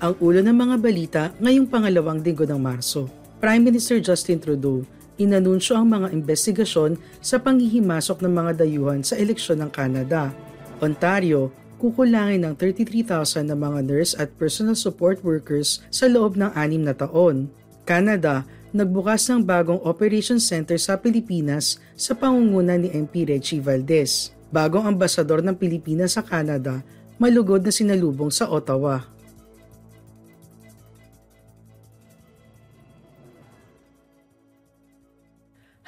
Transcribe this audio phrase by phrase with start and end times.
[0.00, 3.04] Ang ulo ng mga balita ngayong pangalawang linggo ng Marso.
[3.36, 4.80] Prime Minister Justin Trudeau
[5.20, 10.32] inanunsyo ang mga investigasyon sa panghihimasok ng mga dayuhan sa eleksyon ng Canada.
[10.80, 16.80] Ontario, kukulangin ng 33,000 na mga nurse at personal support workers sa loob ng anim
[16.80, 17.52] na taon.
[17.84, 24.32] Canada, nagbukas ng bagong operation center sa Pilipinas sa pangunguna ni MP Reggie Valdez.
[24.48, 26.80] Bagong ambasador ng Pilipinas sa Canada,
[27.20, 29.19] malugod na sinalubong sa Ottawa.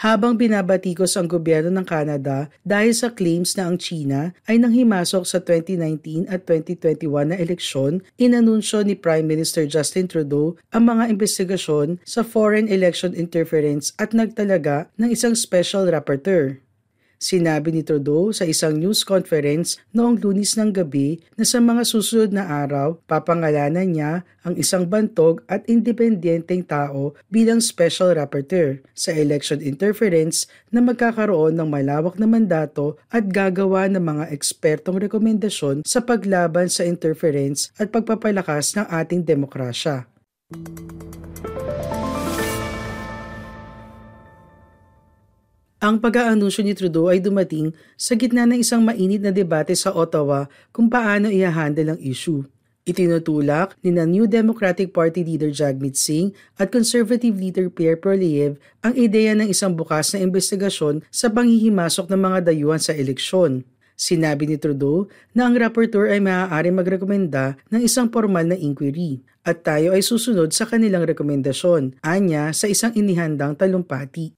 [0.02, 5.38] Habang binabatikos ang gobyerno ng Canada dahil sa claims na ang China ay nanghimasok sa
[5.38, 12.26] 2019 at 2021 na eleksyon, inanunsyo ni Prime Minister Justin Trudeau ang mga investigasyon sa
[12.26, 16.58] foreign election interference at nagtalaga ng isang special rapporteur.
[17.22, 22.34] Sinabi ni Trudeau sa isang news conference noong lunis ng gabi na sa mga susunod
[22.34, 29.62] na araw, papangalanan niya ang isang bantog at independenteng tao bilang special rapporteur sa election
[29.62, 36.66] interference na magkakaroon ng malawak na mandato at gagawa ng mga ekspertong rekomendasyon sa paglaban
[36.66, 40.10] sa interference at pagpapalakas ng ating demokrasya.
[45.82, 50.46] Ang pag-aanunsyo ni Trudeau ay dumating sa gitna ng isang mainit na debate sa Ottawa
[50.70, 52.46] kung paano i-handle ang issue.
[52.86, 58.94] Itinutulak ni na New Democratic Party leader Jagmeet Singh at Conservative leader Pierre Poilievre ang
[58.94, 63.66] ideya ng isang bukas na investigasyon sa panghihimasok ng mga dayuhan sa eleksyon.
[63.98, 69.66] Sinabi ni Trudeau na ang rapporteur ay maaari magrekomenda ng isang formal na inquiry at
[69.66, 74.30] tayo ay susunod sa kanilang rekomendasyon, anya sa isang inihandang talumpati.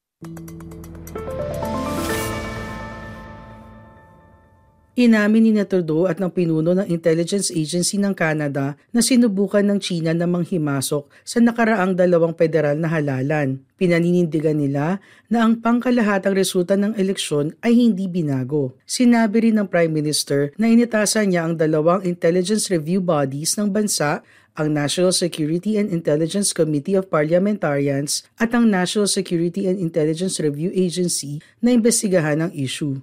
[4.95, 10.15] Inamin ni Trudeau at ng pinuno ng Intelligence Agency ng Canada na sinubukan ng China
[10.15, 13.59] na manghimasok sa nakaraang dalawang federal na halalan.
[13.75, 18.79] Pinaninindigan nila na ang pangkalahatang resulta ng eleksyon ay hindi binago.
[18.87, 24.23] Sinabi rin ng Prime Minister na initasan niya ang dalawang intelligence review bodies ng bansa
[24.55, 30.71] ang National Security and Intelligence Committee of Parliamentarians at ang National Security and Intelligence Review
[30.71, 33.03] Agency na imbestigahan ang issue.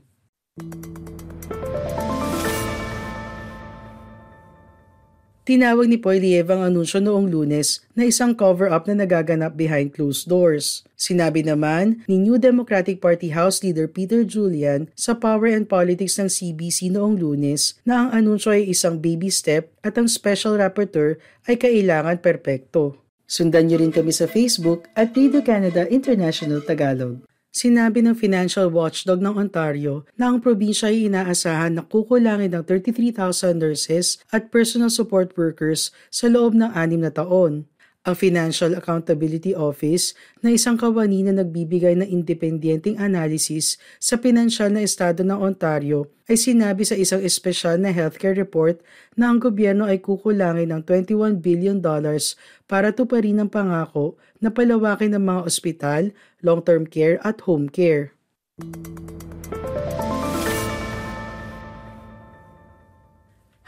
[5.52, 10.88] Tinawag ni Poilievre ang anunsyo noong lunes na isang cover-up na nagaganap behind closed doors.
[10.96, 16.32] Sinabi naman ni New Democratic Party House Leader Peter Julian sa Power and Politics ng
[16.32, 21.20] CBC noong lunes na ang anunsyo ay isang baby step at ang special rapporteur
[21.52, 22.96] ay kailangan perpekto.
[23.28, 27.28] Sundan niyo rin kami sa Facebook at Radio Canada International Tagalog.
[27.52, 33.60] Sinabi ng Financial Watchdog ng Ontario na ang probinsya ay inaasahan na kukulangin ng 33,000
[33.60, 37.68] nurses at personal support workers sa loob ng anim na taon.
[38.02, 44.82] Ang Financial Accountability Office na isang kawani na nagbibigay ng independenteng analysis sa pinansyal na
[44.82, 48.82] estado ng Ontario ay sinabi sa isang espesyal na healthcare report
[49.14, 52.34] na ang gobyerno ay kukulangin ng 21 billion dollars
[52.66, 56.02] para tuparin ang pangako na palawakin ng mga ospital,
[56.42, 58.18] long-term care at home care.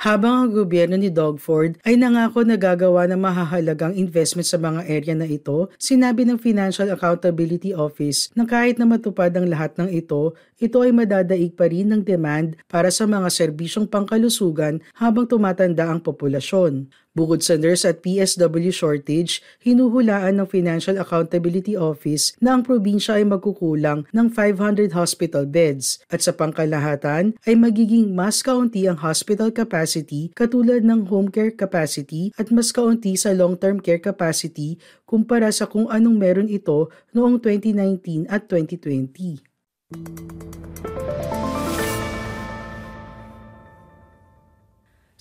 [0.04, 4.84] Habang ang gobyerno ni Doug Ford ay nangako na gagawa ng mahahalagang investment sa mga
[4.84, 9.88] area na ito, sinabi ng Financial Accountability Office na kahit na matupad ang lahat ng
[9.88, 15.88] ito, ito ay madadaig pa rin ng demand para sa mga serbisyong pangkalusugan habang tumatanda
[15.88, 16.92] ang populasyon.
[17.14, 23.26] Bukod sa nurse at PSW shortage, hinuhulaan ng Financial Accountability Office na ang probinsya ay
[23.30, 30.34] magkukulang ng 500 hospital beds at sa pangkalahatan ay magiging mas kaunti ang hospital capacity
[30.34, 35.86] katulad ng home care capacity at mas kaunti sa long-term care capacity kumpara sa kung
[35.94, 39.38] anong meron ito noong 2019 at 2020.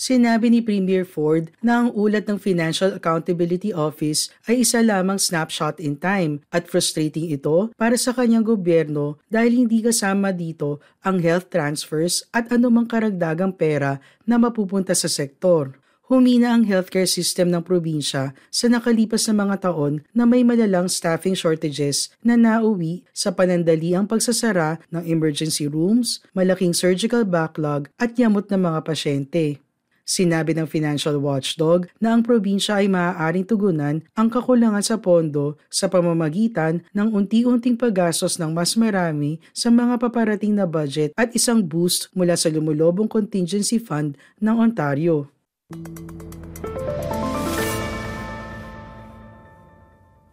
[0.03, 5.79] Sinabi ni Premier Ford na ang ulat ng Financial Accountability Office ay isa lamang snapshot
[5.79, 11.55] in time at frustrating ito para sa kanyang gobyerno dahil hindi kasama dito ang health
[11.55, 15.79] transfers at anumang karagdagang pera na mapupunta sa sektor.
[16.11, 21.33] humina ang healthcare system ng probinsya sa nakalipas na mga taon na may malalang staffing
[21.33, 28.61] shortages na nauwi sa panandaliang pagsasara ng emergency rooms, malaking surgical backlog at yamot ng
[28.61, 29.62] mga pasyente.
[30.03, 35.87] Sinabi ng financial watchdog na ang probinsya ay maaaring tugunan ang kakulangan sa pondo sa
[35.87, 42.11] pamamagitan ng unti-unting paggastos ng mas marami sa mga paparating na budget at isang boost
[42.19, 45.31] mula sa lumulobong contingency fund ng Ontario.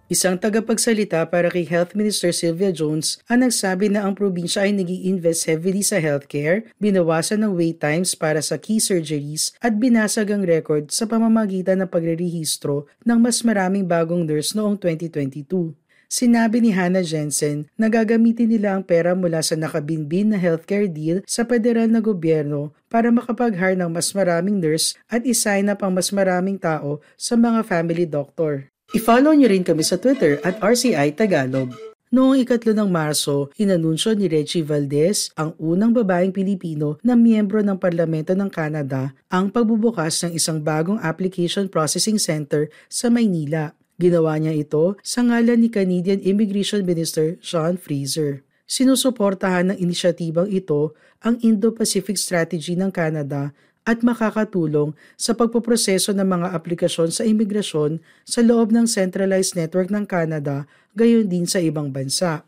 [0.10, 4.90] Isang tagapagsalita para kay Health Minister Sylvia Jones ang nagsabi na ang probinsya ay nag
[4.90, 10.42] invest heavily sa healthcare, binawasan ng wait times para sa key surgeries at binasag ang
[10.42, 15.78] record sa pamamagitan ng pagrerehistro ng mas maraming bagong nurse noong 2022.
[16.10, 21.22] Sinabi ni Hannah Jensen na gagamitin nila ang pera mula sa nakabinbin na healthcare deal
[21.30, 26.10] sa federal na gobyerno para makapag-hire ng mas maraming nurse at isign up ang mas
[26.10, 28.74] maraming tao sa mga family doctor.
[28.90, 31.70] I-follow niyo rin kami sa Twitter at RCI Tagalog.
[32.10, 37.78] Noong ikatlo ng Marso, inanunsyo ni Reggie Valdez, ang unang babaeng Pilipino na miyembro ng
[37.78, 43.78] Parlamento ng Canada, ang pagbubukas ng isang bagong application processing center sa Maynila.
[44.02, 48.42] Ginawa niya ito sa ngalan ni Canadian Immigration Minister Sean Fraser.
[48.66, 53.54] Sinusuportahan ng inisyatibang ito ang Indo-Pacific Strategy ng Canada
[53.88, 60.06] at makakatulong sa pagpoproseso ng mga aplikasyon sa imigrasyon sa loob ng centralized network ng
[60.08, 62.44] Canada, gayon din sa ibang bansa.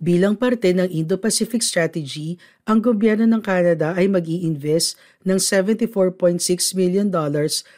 [0.00, 4.96] Bilang parte ng Indo-Pacific Strategy, ang gobyerno ng Canada ay mag invest
[5.28, 6.40] ng $74.6
[6.72, 7.12] million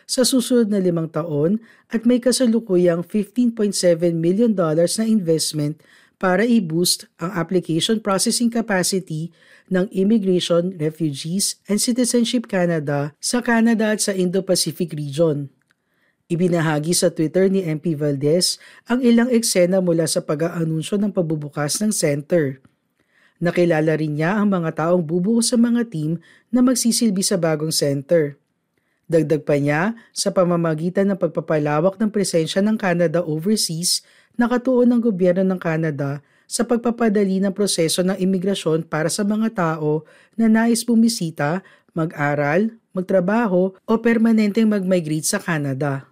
[0.06, 1.58] sa susunod na limang taon
[1.90, 3.74] at may kasalukuyang $15.7
[4.14, 5.82] million na investment
[6.22, 9.34] para i-boost ang application processing capacity
[9.66, 15.50] ng Immigration, Refugees and Citizenship Canada sa Canada at sa Indo-Pacific region.
[16.30, 21.90] Ibinahagi sa Twitter ni MP Valdez ang ilang eksena mula sa pag-aanunsyo ng pagbubukas ng
[21.90, 22.62] center.
[23.42, 26.22] Nakilala rin niya ang mga taong bubuo sa mga team
[26.54, 28.38] na magsisilbi sa bagong center.
[29.10, 34.00] Dagdag pa niya, sa pamamagitan ng pagpapalawak ng presensya ng Canada overseas,
[34.36, 40.04] nakatuon ng gobyerno ng Canada sa pagpapadali ng proseso ng imigrasyon para sa mga tao
[40.36, 41.64] na nais bumisita,
[41.96, 46.08] mag-aral, magtrabaho o permanenteng mag-migrate sa Canada.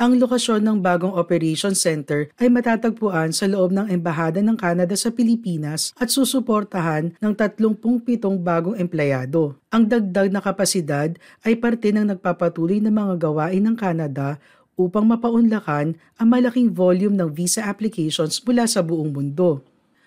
[0.00, 5.12] Ang lokasyon ng bagong operation center ay matatagpuan sa loob ng Embahada ng Canada sa
[5.12, 9.60] Pilipinas at susuportahan ng 37 bagong empleyado.
[9.68, 11.12] Ang dagdag na kapasidad
[11.44, 14.40] ay parte ng nagpapatuloy na mga gawain ng Canada
[14.72, 19.60] upang mapaunlakan ang malaking volume ng visa applications mula sa buong mundo.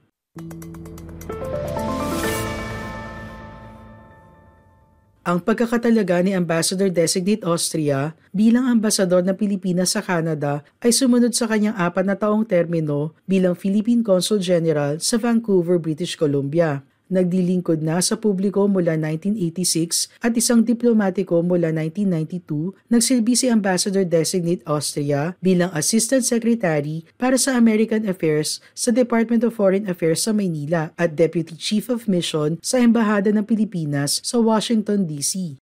[5.23, 11.79] Ang pagkakatalaga ni Ambassador-designate Austria bilang ambasador ng Pilipinas sa Canada ay sumunod sa kanyang
[11.79, 16.83] apat na taong termino bilang Philippine Consul General sa Vancouver, British Columbia
[17.13, 25.38] nagdilingkod na sa publiko mula 1986 at isang diplomatiko mula 1992, nagsilbi si Ambassador-designate Austria
[25.39, 31.13] bilang Assistant Secretary para sa American Affairs sa Department of Foreign Affairs sa Maynila at
[31.13, 35.62] Deputy Chief of Mission sa Embahada ng Pilipinas sa Washington, D.C.